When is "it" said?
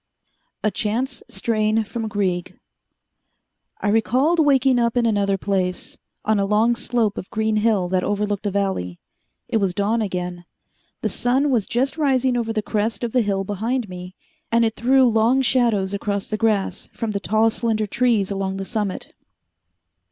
9.47-9.57, 14.65-14.75